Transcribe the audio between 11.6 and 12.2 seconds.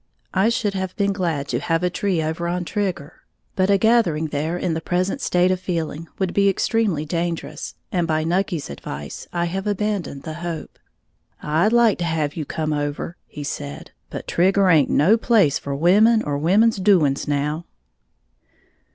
like to